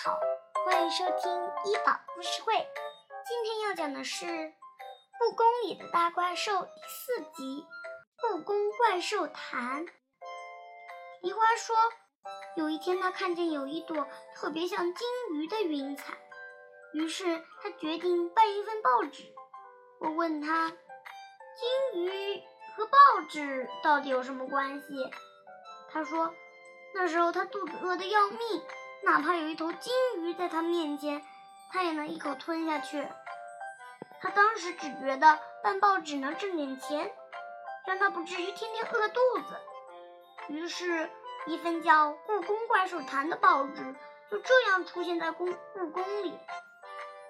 [0.00, 0.18] 好，
[0.64, 1.30] 欢迎收听
[1.64, 2.54] 医宝故事会。
[3.26, 4.24] 今天要讲的是
[5.18, 7.62] 《故宫里的大怪兽》第四集
[8.20, 9.86] 《故宫怪兽谈》。
[11.20, 11.76] 梨花说，
[12.56, 16.14] 有一天她看见有一朵特别像金鱼的云彩，
[16.94, 19.32] 于是她决定办一份报纸。
[20.00, 22.42] 我问她，金鱼
[22.76, 22.96] 和报
[23.28, 25.10] 纸到底有什么关系？
[25.90, 26.34] 她说，
[26.94, 28.38] 那时候她肚子饿得要命。
[29.04, 31.22] 哪怕有一头金鱼在他面前，
[31.70, 33.06] 他也能一口吞下去。
[34.20, 37.12] 他当时只觉得办报纸能挣点钱，
[37.86, 39.60] 让他不至于天天饿肚子。
[40.48, 41.10] 于是，
[41.46, 43.94] 一份叫《故宫怪兽坛》的报纸
[44.30, 46.38] 就这样出现在故故宫里。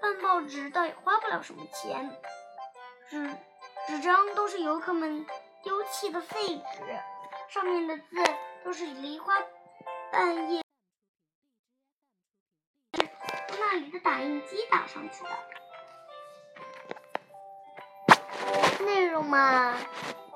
[0.01, 2.21] 办报纸倒也花不了什么钱，
[3.09, 3.35] 纸
[3.87, 5.25] 纸张都是游客们
[5.63, 7.01] 丢弃的废纸，
[7.49, 8.03] 上面的字
[8.65, 9.35] 都是梨花
[10.11, 10.62] 半夜。
[14.13, 15.31] 打印机打上去的，
[18.85, 19.75] 内容嘛，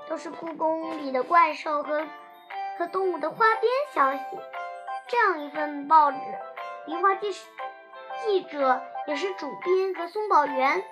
[0.08, 2.08] 都是故宫里的怪兽和
[2.78, 4.20] 和动物的花边消息。
[5.08, 6.19] 这样一份报纸，
[6.86, 7.30] 梨花记
[8.24, 10.82] 记者也是主编和松宝源。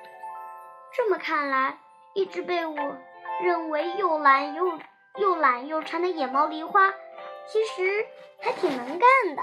[0.92, 1.78] 这么看来，
[2.12, 2.98] 一直被我
[3.40, 4.78] 认为又懒又
[5.16, 6.92] 又懒又馋的野猫梨花，
[7.46, 8.06] 其实
[8.42, 9.42] 还挺能干的。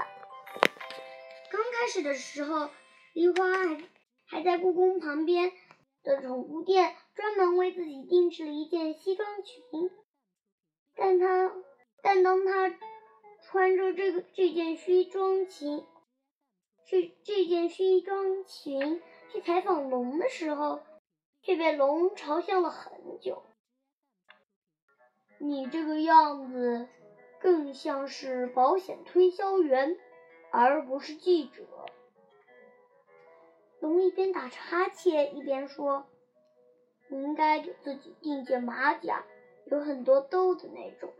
[1.50, 2.70] 刚开始的时候。
[3.12, 3.82] 梨花还
[4.26, 5.52] 还在故宫旁边
[6.02, 9.90] 的宠物店专门为自己定制了一件西装裙，
[10.96, 11.52] 但她
[12.02, 12.74] 但当她
[13.42, 15.84] 穿着这个这件西装裙
[16.86, 20.80] 去这件西装裙去采访龙的时候，
[21.42, 23.42] 却被龙嘲笑了很久。
[25.38, 26.88] 你这个样子
[27.40, 29.98] 更像是保险推销员，
[30.50, 31.66] 而不是记者。
[33.82, 36.06] 龙一边打着哈欠一边说
[37.10, 39.24] ：“你应该给自己定件马甲，
[39.66, 41.12] 有很多兜的那种。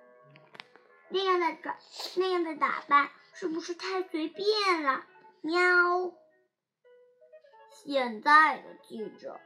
[1.09, 1.77] 那样的打
[2.15, 5.05] 那样的打扮是不是太随便了？”
[5.43, 6.13] 喵。
[7.73, 9.41] 现在的记者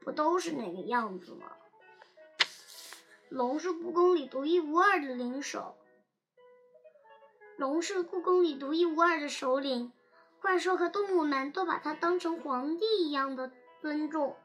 [0.00, 1.52] 不都是那个样子吗？
[3.28, 5.76] 龙是故宫里独一无二的领首，
[7.56, 9.92] 龙是故宫里独一无二的首领。
[10.40, 14.36] 怪兽和动物们都把他当成皇帝一样的尊重，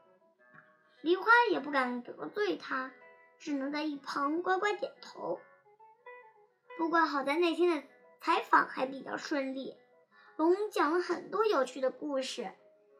[1.00, 2.92] 梨花也不敢得罪他，
[3.38, 5.40] 只能在一旁乖乖点头。
[6.76, 7.88] 不过好在那天的
[8.20, 9.74] 采访还比较顺利，
[10.36, 12.52] 龙讲了很多有趣的故事，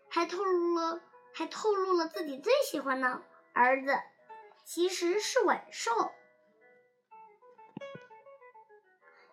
[0.09, 1.01] 还透露了
[1.35, 3.95] 还透露了自己最喜欢的儿子
[4.65, 5.93] 其实是尾兽。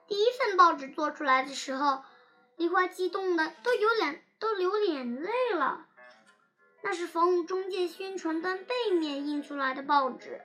[0.06, 2.03] 第一份报纸做出来的时候。
[2.63, 5.85] 梨花激动的都有脸都流眼泪了。
[6.81, 10.40] 那是房屋中介宣传单背面印出来的报纸。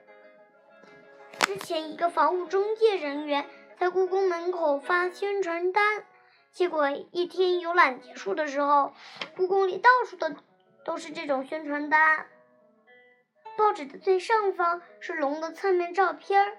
[1.39, 3.49] 之前一个房屋中介人员
[3.79, 6.03] 在故宫门口发宣传单，
[6.51, 8.93] 结果一天游览结束的时候，
[9.37, 10.35] 故宫里到处的
[10.83, 12.27] 都是这种宣传单。
[13.57, 16.57] 报纸的最上方是龙的侧面照片，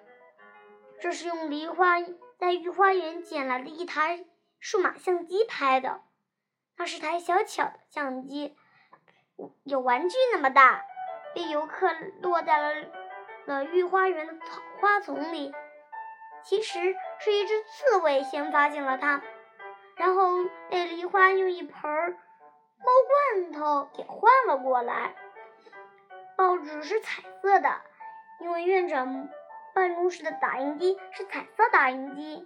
[1.00, 2.00] 这是用梨花
[2.38, 4.24] 在御花园捡来的一台。
[4.60, 6.02] 数码相机拍的，
[6.76, 8.56] 那是台小巧的相机，
[9.64, 10.84] 有玩具那么大，
[11.34, 11.90] 被游客
[12.22, 12.86] 落在了
[13.46, 15.52] 了御花园的草花丛里。
[16.42, 19.22] 其实是一只刺猬先发现了它，
[19.96, 22.18] 然后被梨花用一盆
[22.78, 22.86] 猫
[23.42, 25.14] 罐头给换了过来。
[26.36, 27.82] 报纸是彩色的，
[28.40, 29.28] 因为院长
[29.74, 32.42] 办公室的打印机是彩色打印机，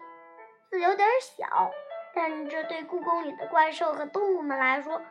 [0.71, 1.71] 字有点小。
[2.15, 5.03] 但这对故宫里的怪兽和动物们来说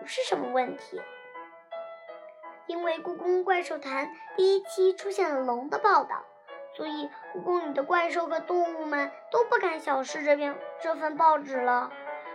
[0.00, 1.00] 不是什么问题，
[2.66, 4.06] 因为《故宫怪兽坛》
[4.36, 6.24] 第一期出现了龙的报道，
[6.74, 11.92] 所以故宫里的怪兽和动物们都不敢小视这篇这份报纸了。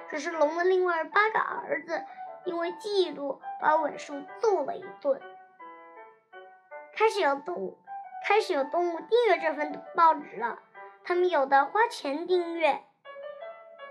[0.08, 2.04] 只是龙的另外八个儿子
[2.44, 5.20] 因为嫉妒，把尾兽揍了一顿。
[6.94, 7.78] 开始有动物，
[8.28, 10.60] 开始有动物订阅这份报纸了，
[11.04, 12.84] 他们有的花钱订阅。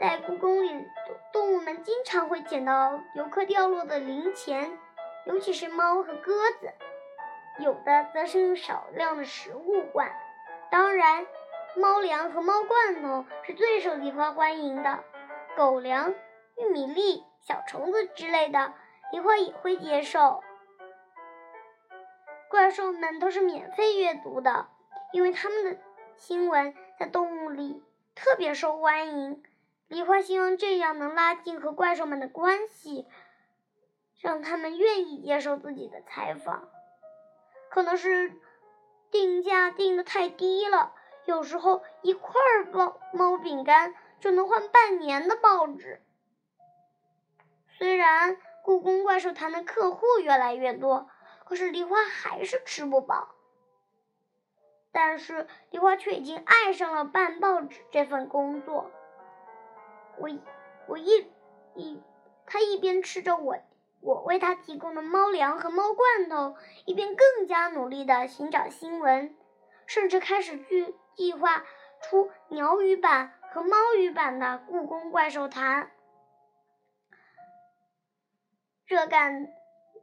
[0.00, 0.86] 在故宫里，
[1.32, 4.76] 动物们经常会捡到游客掉落的零钱，
[5.24, 6.72] 尤其是猫和鸽子。
[7.60, 10.12] 有的则是用少量的食物换。
[10.70, 11.26] 当然，
[11.76, 15.04] 猫粮和猫罐头是最受梨花欢迎的。
[15.56, 16.12] 狗粮、
[16.56, 18.72] 玉米粒、小虫子之类的，
[19.12, 20.42] 梨花也会接受。
[22.50, 24.66] 怪兽们都是免费阅读的，
[25.12, 25.76] 因为他们的
[26.16, 27.80] 新闻在动物里
[28.16, 29.42] 特别受欢迎。
[29.88, 33.06] 梨花希望这样能拉近和怪兽们的关系，
[34.20, 36.68] 让他们愿意接受自己的采访。
[37.68, 38.32] 可能是
[39.10, 40.94] 定价定的太低了，
[41.26, 42.34] 有时候一块
[42.72, 46.00] 猫猫饼干就能换半年的报纸。
[47.76, 51.10] 虽然故宫怪兽谈的客户越来越多，
[51.44, 53.34] 可是梨花还是吃不饱。
[54.92, 58.90] 但是梨花却已经爱上了办报纸这份工作。
[60.18, 60.30] 我
[60.86, 61.26] 我一
[61.74, 62.00] 一，
[62.46, 63.58] 他一边吃着我
[64.00, 69.34] 我为他提供的猫粮和猫罐头，一边更加努力的寻找新闻，
[69.86, 71.64] 甚至开始计计划
[72.02, 75.84] 出鸟语版和猫语版的《故宫怪兽谈》。
[78.86, 79.48] 这干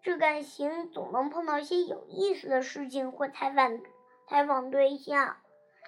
[0.01, 3.79] 这干行总能碰到一些有意思的事情或采访
[4.27, 5.37] 采访对象。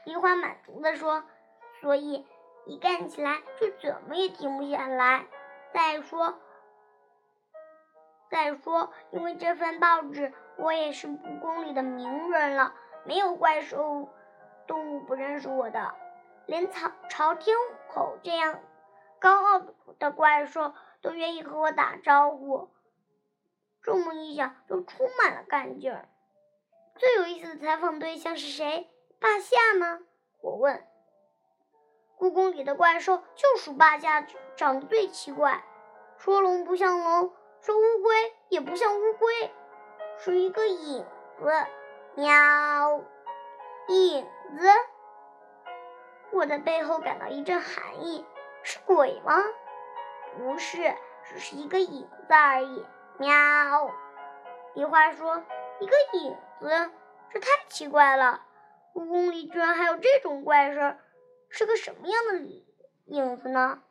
[0.06, 1.24] 梨花满足的说
[1.82, 2.26] ：“所以。”
[2.66, 5.26] 一干起来就怎么也停不下来。
[5.74, 6.40] 再说，
[8.30, 12.74] 再说，因为这份报纸，我也是故宫里的名人了。
[13.06, 14.08] 没有怪兽
[14.66, 15.94] 动物不认识我的，
[16.46, 17.58] 连朝朝天
[17.90, 18.62] 吼这样
[19.20, 19.60] 高傲
[20.00, 22.70] 的怪兽都愿意和我打招呼。
[23.82, 26.08] 这么一想，就充满了干劲儿。
[26.96, 28.90] 最有意思的采访对象是谁？
[29.20, 30.00] 霸夏吗？
[30.42, 30.88] 我问。
[32.24, 34.26] 故宫里的怪兽就属八家
[34.56, 35.62] 长得最奇怪，
[36.18, 39.52] 说龙不像龙，说乌龟也不像乌龟，
[40.20, 41.06] 是一个影
[41.38, 41.52] 子。
[42.16, 43.02] 喵，
[43.90, 44.26] 影
[44.58, 44.70] 子！
[46.32, 48.26] 我在背后感到一阵寒意，
[48.62, 49.44] 是鬼吗？
[50.38, 50.96] 不是，
[51.26, 52.86] 只是一个影子而已。
[53.18, 53.92] 喵。
[54.76, 55.44] 梨花说
[55.82, 56.90] ：“一个影子，
[57.34, 58.40] 这太奇怪了，
[58.94, 60.96] 故宫里居然还有这种怪事。”
[61.56, 62.40] 是个什么样的
[63.06, 63.84] 影子呢？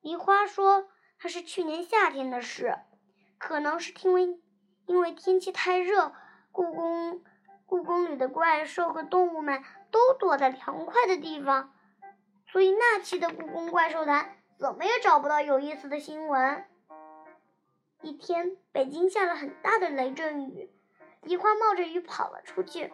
[0.00, 0.88] 梨花说
[1.20, 2.78] ：“它是去年夏天的事，
[3.36, 4.40] 可能是因为
[4.86, 6.14] 因为天气太热，
[6.50, 7.22] 故宫
[7.66, 11.74] 故宫里的怪兽和动物们都躲在凉快的地方，
[12.46, 16.64] 所以那期的故宫怪兽谈怎么也找不到有意思的新闻。”
[18.00, 20.70] 一天，北京下了很大的雷阵雨，
[21.20, 22.90] 梨花冒着雨跑了出去，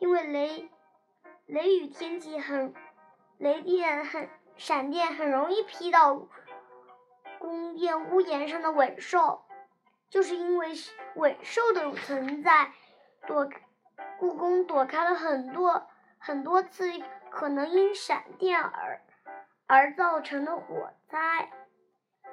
[0.00, 0.68] 因为雷
[1.46, 2.74] 雷雨天气很。
[3.38, 6.26] 雷电很，闪电很容易劈到
[7.38, 9.44] 宫殿屋檐上的稳兽，
[10.08, 10.68] 就是因为
[11.16, 12.72] 稳兽的存在，
[13.26, 13.48] 躲
[14.18, 15.86] 故宫躲开了很多
[16.18, 16.90] 很多次
[17.30, 19.02] 可能因闪电而
[19.66, 21.50] 而造成的火灾。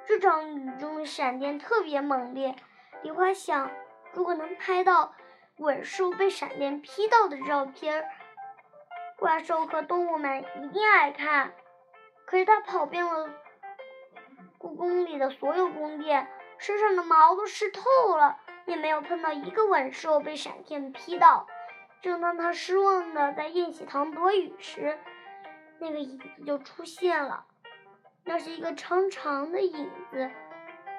[0.06, 2.56] 这场雨中的闪电特别猛烈，
[3.02, 3.70] 梨花想，
[4.12, 5.14] 如果能拍到
[5.58, 8.08] 稳兽被闪电劈到的照片。
[9.24, 11.54] 怪兽和动物们一定爱看。
[12.26, 13.30] 可是他跑遍了
[14.58, 16.28] 故宫里的所有宫殿，
[16.58, 17.80] 身上的毛都湿透
[18.18, 18.36] 了，
[18.66, 21.46] 也没有碰到一个吻兽被闪电劈到。
[22.02, 24.98] 正当他失望的在宴喜堂躲雨时，
[25.78, 27.46] 那个影子就出现了。
[28.24, 30.30] 那是一个长长的影子，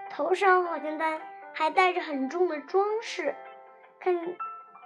[0.10, 1.22] 头上好像戴
[1.54, 3.36] 还带着很重的装饰，
[4.00, 4.36] 看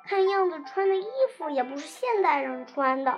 [0.09, 1.07] 看样子穿的衣
[1.37, 3.17] 服也不是现代人穿的。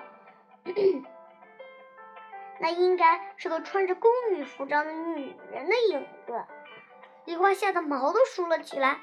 [2.59, 6.45] 那应该是个穿着宫女服装的女人的影子。
[7.25, 8.99] 梨花吓得毛都竖了起来。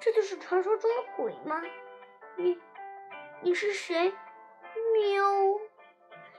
[0.00, 1.62] 这就是传说中的鬼吗？
[2.36, 2.58] 你，
[3.42, 4.14] 你是谁？
[4.94, 5.24] 喵！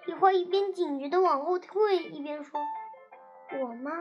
[0.06, 2.60] 梨花一边警觉的往后退，一边说
[3.62, 3.92] ：“我吗？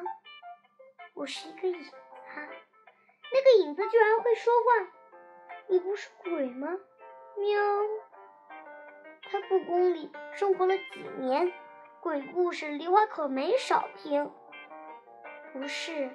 [1.13, 1.93] 我是一个影子。
[3.33, 4.89] 那个影子居然会说话。
[5.67, 6.69] 你不是鬼吗？
[7.37, 7.61] 喵！”
[9.33, 11.53] 在故宫里生活了几年，
[12.01, 14.29] 鬼故事梨花可没少听。
[15.53, 16.11] 不是，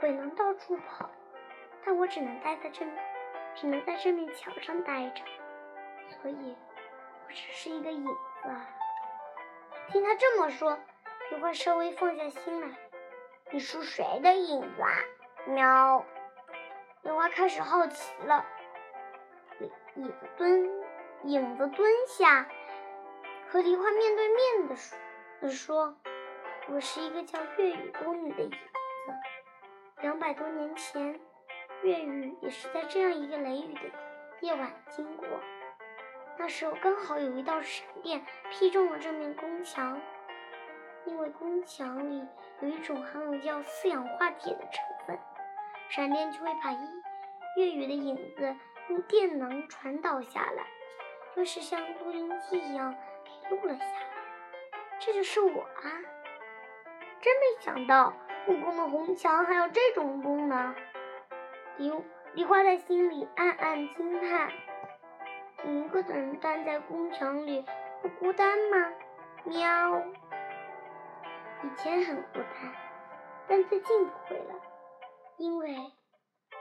[0.00, 1.10] 鬼能到处跑，
[1.84, 2.86] 但我只能待在这，
[3.54, 5.22] 只能在这面墙上待着，
[6.08, 6.56] 所以
[7.26, 8.14] 我只是一个影子。
[9.88, 10.78] 听他这么说，
[11.30, 12.68] 梨花稍微放下心来。
[13.50, 14.88] 你是谁的影子啊？
[15.46, 16.06] 喵！
[17.02, 18.46] 梨花开始好奇了。
[19.94, 20.85] 椅子蹲。
[21.26, 22.46] 影子蹲下，
[23.48, 24.96] 和梨花面对面的说
[25.50, 25.96] ：“说
[26.68, 28.56] 我是一个叫月雨宫女的影子。
[30.02, 31.18] 两百多年前，
[31.82, 33.80] 月雨也是在这样一个雷雨的
[34.40, 35.26] 夜晚经过。
[36.38, 40.00] 那时候刚好有一道闪电劈中了这面宫墙，
[41.06, 42.24] 因为宫墙里
[42.60, 45.18] 有一种含有叫四氧化铁的成分，
[45.88, 47.02] 闪电就会把一
[47.56, 48.54] 月雨的影子
[48.90, 50.64] 用电能传导下来。”
[51.36, 54.06] 就是像录音机一样给录了下来，
[54.98, 55.84] 这就是我啊！
[57.20, 58.14] 真没想到
[58.46, 60.74] 故宫的红墙还有这种功能。
[61.76, 61.92] 梨
[62.32, 64.50] 梨花在心里暗暗惊叹：
[65.62, 67.66] 你一个人站在宫墙里
[68.00, 68.94] 不孤单吗？
[69.44, 70.02] 喵。
[71.62, 72.72] 以前很孤单，
[73.46, 74.54] 但最近不会了，
[75.36, 75.92] 因为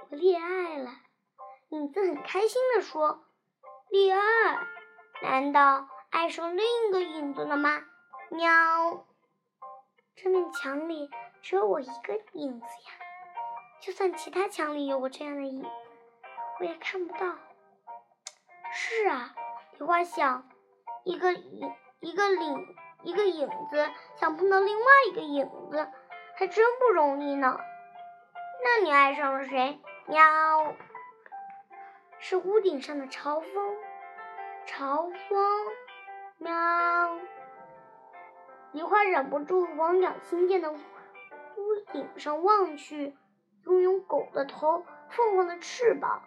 [0.10, 0.90] 我恋爱了。
[1.70, 3.25] 影子很开心地说
[3.98, 4.20] ：“第二？
[5.22, 7.82] 难道爱上另一个影子了吗？”
[8.30, 9.06] 喵。
[10.18, 11.10] 这面墙里
[11.42, 12.92] 只有我一个影子呀，
[13.80, 15.66] 就算其他墙里有我这样的影，
[16.60, 17.38] 我也看不到。
[18.74, 19.34] 是啊，
[19.78, 20.46] 梨花想，
[21.06, 25.90] 一个影，一个影，一个影子想碰到另外一个影子，
[26.36, 27.58] 还真不容易呢。
[28.62, 29.80] 那你爱上了谁？
[30.08, 30.76] 喵。
[32.18, 33.78] 是屋顶上的朝风，
[34.66, 35.66] 朝风，
[36.38, 37.20] 喵。
[38.72, 40.78] 梨花忍不住往两新建的屋
[41.94, 43.16] 顶上望去，
[43.64, 46.24] 拥有狗的头，凤凰的翅膀，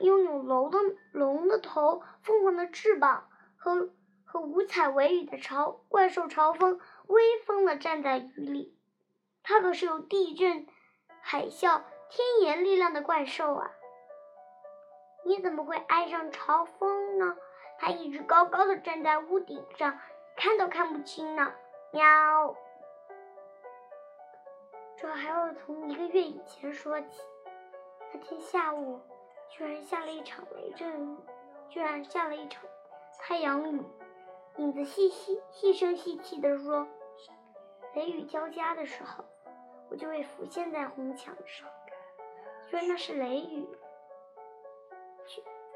[0.00, 0.78] 拥有龙的
[1.12, 3.90] 龙的头，凤凰的翅膀和
[4.24, 8.76] 和五彩尾羽的朝怪兽朝风，威风的站在雨里。
[9.42, 10.66] 它可是有地震、
[11.20, 13.70] 海啸、天炎力量的怪兽啊！
[15.24, 17.36] 你怎么会爱上朝风呢？
[17.78, 19.98] 它一直高高的站在屋顶上。
[20.36, 21.54] 看都看不清呢，
[21.92, 22.56] 喵！
[24.96, 27.22] 这还要从一个月以前说起。
[28.12, 29.00] 那天下午，
[29.48, 31.18] 居然下了一场雷阵雨，
[31.68, 32.64] 居然下了一场
[33.20, 33.80] 太阳雨。
[34.56, 36.84] 影子细细细声细气地说
[37.94, 39.24] ：“雷雨交加的时候，
[39.88, 41.68] 我就会浮现在红墙上。
[42.68, 43.68] 虽然那是雷雨，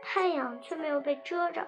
[0.03, 1.67] 太阳却没有被遮着，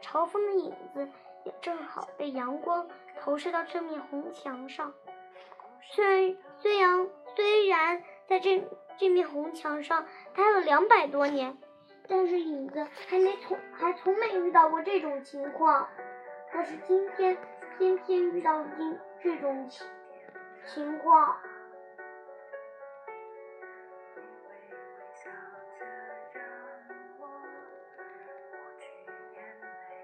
[0.00, 1.08] 朝风的影子。”
[1.44, 2.86] 也正好被阳光
[3.18, 4.94] 投射到这面红墙上。
[5.80, 8.62] 虽然虽然虽然在这
[8.96, 11.58] 这面红墙上待了两百多年，
[12.06, 15.88] 但是影子还没从还从没遇到过这种情况。
[16.52, 17.36] 但是今天
[17.76, 19.84] 偏偏遇到今这种情
[20.64, 21.36] 情况。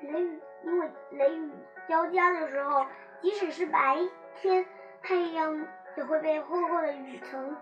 [0.09, 1.53] 雷雨，因为雷雨
[1.87, 2.87] 交加的时候，
[3.21, 3.99] 即使是白
[4.37, 4.65] 天，
[5.03, 7.57] 太阳也会被厚厚的雨层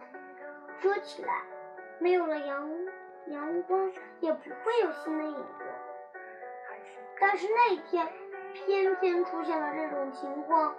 [0.81, 1.43] 遮起来，
[1.99, 2.71] 没有了阳
[3.27, 5.65] 阳光，也不会有新的影子。
[7.19, 8.07] 但是那一天，
[8.53, 10.75] 偏偏出现了这种情况，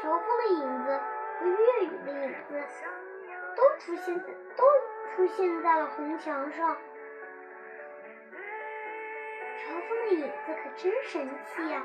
[0.00, 1.00] 朝风的影子
[1.38, 2.64] 和月雨的影子
[3.54, 4.26] 都出现在
[4.56, 4.64] 都
[5.14, 6.76] 出现在了红墙上。
[10.10, 11.82] 影子可真神气呀！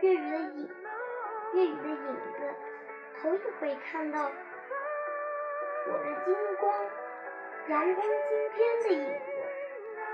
[0.00, 0.70] 月雨的影，
[1.54, 2.54] 月雨的影子
[3.20, 4.30] 头一回看到
[5.86, 6.74] 裹着金光、
[7.68, 9.24] 阳光金边的影子。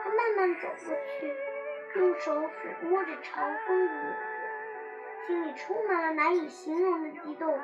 [0.02, 1.34] 他慢慢走过去，
[1.96, 2.50] 用手抚
[2.88, 4.16] 摸着朝风的影子，
[5.26, 7.58] 心里充满了难以形容的激动。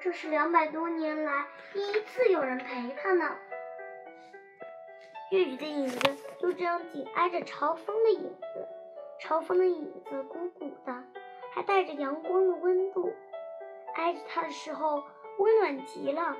[0.00, 3.36] 这是两百多年来第一次有人陪他呢。
[5.30, 8.68] 月雨的影子就这样紧挨着朝风的影子，
[9.18, 11.02] 朝风的影子鼓鼓的，
[11.52, 13.12] 还带着阳光的温度，
[13.94, 15.02] 挨着它的时候
[15.38, 16.36] 温暖极了。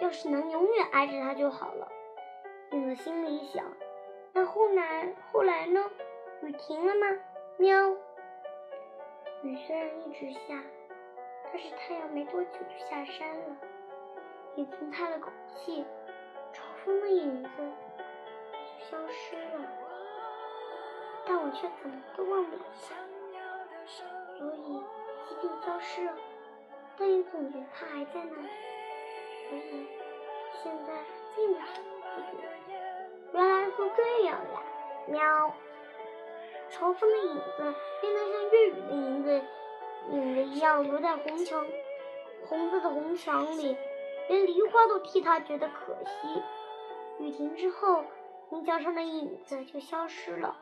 [0.00, 1.88] 要是能永远挨着它就好了。
[2.70, 3.64] 影子心里想。
[4.32, 5.84] 那后来后来呢？
[6.42, 7.06] 雨停了吗？
[7.56, 7.90] 喵。
[9.42, 10.62] 雨虽然一直下，
[11.44, 13.56] 但是太阳没多久就下山了。
[14.56, 15.84] 影子叹了口气，
[16.88, 17.50] 风的影子。
[18.90, 19.68] 消失了，
[21.26, 22.62] 但我却怎么都忘不了。
[24.38, 24.82] 所以，
[25.28, 26.14] 即便消失了，
[26.96, 28.48] 但也总觉得它还在那里。
[29.50, 29.86] 所以，
[30.62, 30.92] 现在
[31.36, 32.48] 并不觉得。
[33.34, 34.62] 原来是这样呀！
[35.08, 35.52] 喵。
[36.70, 39.42] 朝风的影子变得像月雨的影子
[40.10, 41.66] 影子一样留在红墙
[42.46, 43.76] 红色的红墙里，
[44.28, 46.42] 连梨花都替他觉得可惜。
[47.20, 48.04] 雨停之后。
[48.50, 50.56] 红墙上的影子就消失了。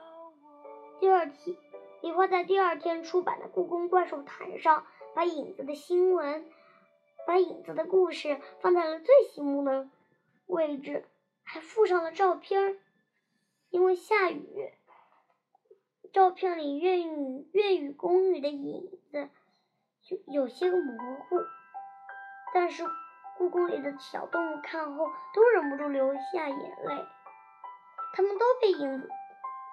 [0.98, 1.56] 第二天，
[2.02, 4.84] 梨花在第二天出版的《故宫怪兽坛》上，
[5.14, 6.50] 把影子的新闻、
[7.28, 9.88] 把影子的故事放在了最醒目的
[10.46, 11.06] 位置，
[11.44, 12.80] 还附上了照片。
[13.70, 14.72] 因为下雨，
[16.12, 19.28] 照片里月雨月雨宫女的影子
[20.08, 20.96] 有有些模
[21.28, 21.36] 糊，
[22.52, 22.82] 但是
[23.38, 27.06] 故宫里的小动物看后都忍不住流下眼泪。
[28.14, 29.08] 他们都被影子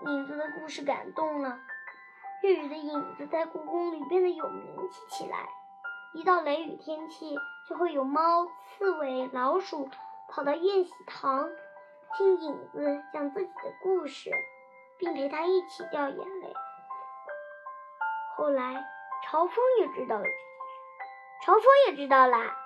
[0.01, 1.58] 影子的故事感动了。
[2.41, 5.48] 月月的影子在故宫里变得有名气起来。
[6.13, 9.89] 一到雷雨天气，就会有猫、刺猬、老鼠
[10.29, 11.50] 跑到宴喜堂，
[12.17, 14.29] 听影子讲自己的故事，
[15.00, 16.53] 并陪他一起掉眼泪。
[18.36, 18.86] 后来，
[19.24, 21.46] 朝风也知道了这件事。
[21.46, 22.58] 朝风也知道啦。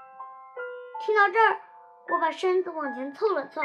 [1.00, 1.60] 听到这儿，
[2.10, 3.62] 我把身子往前凑了凑。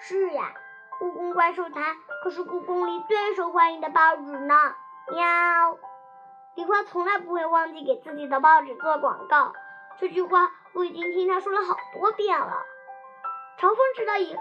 [0.00, 0.52] 是呀，
[0.98, 4.54] 故宫怪兽台可是故宫里最受欢迎的报纸呢。
[5.12, 5.78] 喵。
[6.54, 9.52] 梨花从来不会忘记给自己的报纸做广告，
[9.98, 12.62] 这句话我已经听他说了好多遍了。
[13.58, 14.36] 朝风知道以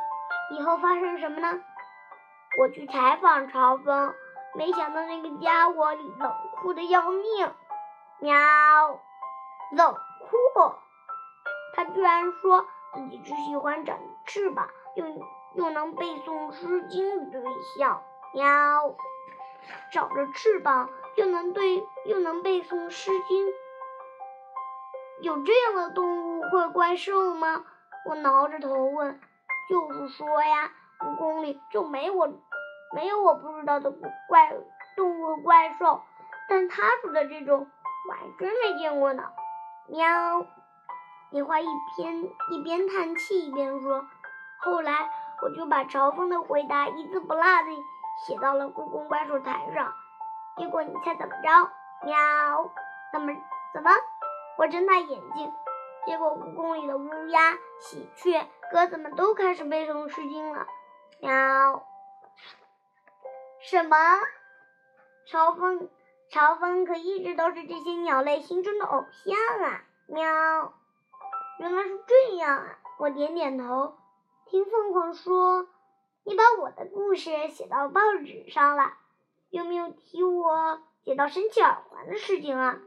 [0.51, 1.59] 以后发生什么呢？
[2.59, 4.13] 我去采访朝风，
[4.53, 7.51] 没想到那个家伙冷酷的要命。
[8.19, 8.35] 喵，
[9.71, 10.75] 冷酷！
[11.73, 15.05] 他居然说自己只喜欢长着翅膀又
[15.55, 17.43] 又能背诵诗经的对
[17.77, 18.01] 象。
[18.33, 18.95] 喵，
[19.91, 20.89] 长着翅膀。
[21.15, 23.47] 又能对又能背诵《诗经》，
[25.21, 27.63] 有这样的动物或怪兽吗？
[28.09, 29.21] 我挠着头问。
[29.69, 32.33] 就是说呀，故宫里就没我
[32.95, 33.91] 没有我不知道的
[34.27, 34.55] 怪
[34.97, 36.01] 动物和怪兽，
[36.49, 37.69] 但他说的这种
[38.09, 39.23] 我还真没见过呢。
[39.85, 40.47] 喵！
[41.33, 41.65] 梨花一
[41.97, 44.05] 边一边叹气一边说。
[44.59, 45.09] 后来
[45.41, 47.71] 我就把朝风的回答一字不落的
[48.23, 49.95] 写到了故宫怪兽台上。
[50.57, 51.71] 结果你猜怎么着？
[52.05, 52.71] 喵！
[53.11, 53.35] 怎么
[53.73, 53.89] 怎么？
[54.59, 55.51] 我睁大眼睛，
[56.05, 60.67] 结果故宫里的乌鸦、喜鹊、鸽子们都开始背诵《诗经》了。
[61.19, 61.83] 喵！
[63.59, 63.97] 什么？
[65.25, 65.89] 朝风，
[66.29, 69.81] 朝风可一直都是这些鸟类心中的偶像啊！
[70.05, 70.73] 喵！
[71.63, 72.77] 原来是这样啊！
[72.97, 73.93] 我点点头。
[74.47, 75.65] 听凤凰说，
[76.25, 78.91] 你把我的故事写到报纸上了。
[79.49, 82.79] 有没有提我写到神奇耳环的事情啊？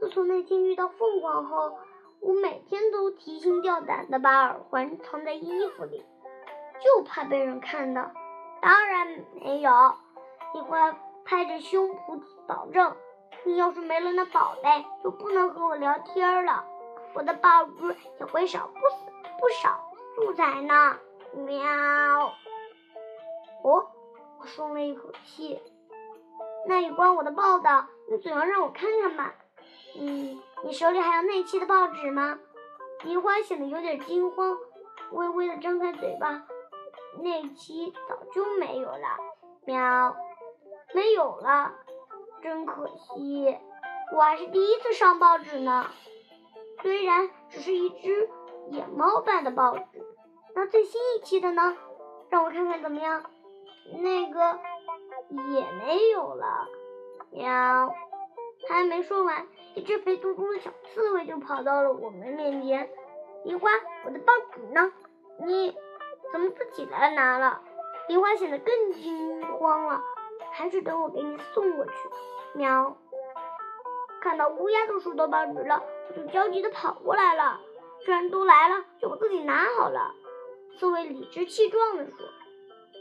[0.00, 1.76] 自从那天遇到凤凰后，
[2.20, 6.02] 我每天都提心吊胆的把耳环藏在衣服里，
[6.82, 8.10] 就怕被人看到。
[8.62, 9.70] 当然没有，
[10.54, 12.96] 梨花拍着胸脯保证
[13.44, 16.64] ：“你要是没了那宝贝，就不能和我聊天了。
[17.14, 18.80] 我的报纸也会少不
[19.40, 20.98] 不少素材呢。”
[21.46, 22.34] 喵。
[23.62, 23.90] 哦。
[24.38, 25.62] 我松了一口气，
[26.66, 29.34] 那有关我的报道，你总要让我看看吧。
[29.98, 32.38] 嗯，你手里还有那期的报纸吗？
[33.04, 34.58] 梨花显得有点惊慌，
[35.12, 36.44] 微微的张开嘴巴。
[37.22, 39.18] 那期早就没有了，
[39.64, 40.14] 喵，
[40.92, 41.72] 没有了，
[42.42, 43.56] 真可惜，
[44.14, 45.86] 我还是第一次上报纸呢。
[46.84, 48.28] 虽然只是一只
[48.68, 49.84] 野猫办的报纸，
[50.54, 51.74] 那最新一期的呢？
[52.28, 53.24] 让我看看怎么样。
[54.02, 54.58] 那个
[55.30, 56.68] 也没有了，
[57.30, 57.94] 喵！
[58.68, 62.90] 还没说完，一只肥嘟嘟的小刺猬就跑到了我们面前。
[63.44, 63.70] 梨花，
[64.04, 64.92] 我的报纸呢？
[65.38, 65.74] 你
[66.32, 67.62] 怎么自己来拿了？
[68.08, 70.02] 梨花显得更惊慌了，
[70.52, 71.92] 还是等我给你送过去。
[72.52, 72.94] 喵！
[74.24, 77.60] 看到乌鸦都收到报纸了，我就焦急的跑过来了。
[78.06, 80.14] 既然都来了，就我自己拿好了。
[80.78, 82.16] 刺猬理直气壮的说。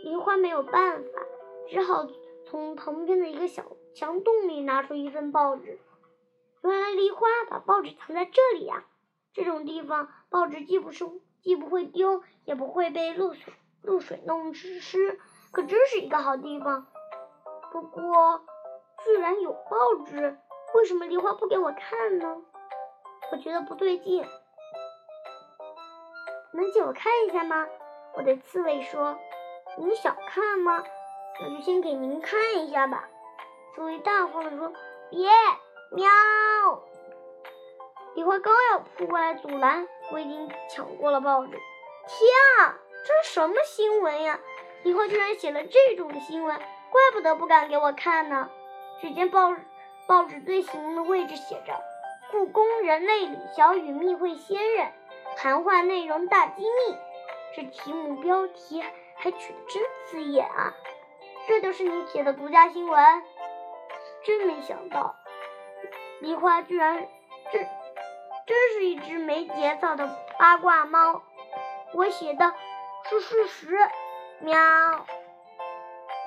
[0.03, 1.09] 梨花没有办法，
[1.69, 2.05] 只好
[2.45, 3.63] 从旁边的一个小
[3.95, 5.79] 墙洞里拿出一份报纸。
[6.62, 8.83] 原来梨花把报纸藏在这里呀！
[9.33, 11.09] 这种地方，报纸既不是
[11.41, 15.17] 既不会丢，也不会被露水露水弄湿，
[15.53, 16.86] 可真是一个好地方。
[17.71, 18.43] 不过，
[19.05, 20.38] 居然有报纸，
[20.73, 22.41] 为什么梨花不给我看呢？
[23.31, 24.25] 我觉得不对劲。
[26.51, 27.67] 能借我看一下吗？
[28.15, 29.17] 我对刺猬说。
[29.77, 30.83] 您想看吗？
[31.39, 33.07] 那就先给您看一下吧。
[33.73, 34.71] 刺猬大方的说
[35.09, 35.29] ：“别，
[35.91, 36.07] 喵！”
[38.13, 41.51] 梨花刚要扑过来阻拦，我已经抢过了报纸。
[41.51, 41.59] 天
[42.59, 44.39] 啊，这是什么新闻呀？
[44.83, 48.51] 梨花居然写了这种新闻，怪不得不敢给我看呢。
[49.01, 49.51] 只见报
[50.08, 51.80] 报纸最醒目的位置写着
[52.32, 54.92] ：“故宫人类李小雨密会仙人，
[55.36, 56.98] 谈话内容大机密。”
[57.56, 58.84] 这题目标题。
[59.16, 60.74] 还取得真刺眼啊！
[61.48, 63.24] 这就是你写的独家新闻？
[64.26, 65.16] 真没想到，
[66.20, 67.08] 梨花居然
[67.54, 67.66] 真
[68.46, 71.22] 真是一只没节操的八卦猫。
[71.94, 72.54] 我写的
[73.06, 73.78] 是事实。
[74.39, 74.60] 喵！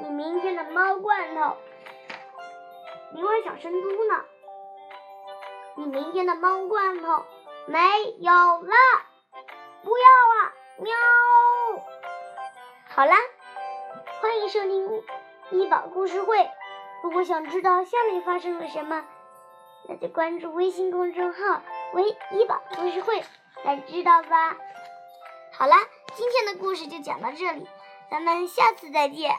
[0.00, 1.56] 你明天的猫罐头，
[3.12, 4.20] 梨花小声嘟囔
[5.76, 7.24] ：“你明天的猫罐头
[7.66, 7.78] 没
[8.18, 8.74] 有了，
[9.82, 10.92] 不要啊！”喵。
[12.88, 13.16] 好啦，
[14.20, 15.02] 欢迎收听
[15.50, 16.50] 医宝故事会，
[17.02, 19.04] 如果想知道下面发生了什么，
[19.88, 21.62] 那就关注微信公众号
[21.94, 23.22] “微医宝故事会”
[23.64, 24.56] 来知道吧。
[25.52, 25.76] 好啦，
[26.14, 27.68] 今天的故事就讲到这里，
[28.10, 29.30] 咱们下次再见。